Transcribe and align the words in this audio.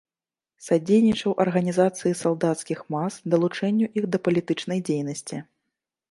Садзейнічаў 0.67 1.31
арганізацыі 1.43 2.13
салдацкіх 2.21 2.79
мас, 2.95 3.17
далучэнню 3.33 3.89
іх 4.01 4.07
да 4.15 4.21
палітычнай 4.29 4.79
дзейнасці. 4.89 5.37